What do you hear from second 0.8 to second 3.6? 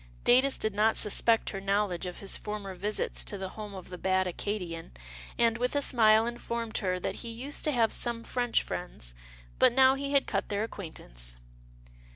suspect her knowledge of his for mer visits to the